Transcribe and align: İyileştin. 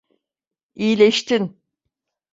İyileştin. 0.75 1.61